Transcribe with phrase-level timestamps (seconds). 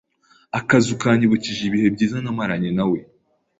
[0.59, 2.99] Akazu kanyibukije ibihe byiza namaranye na we.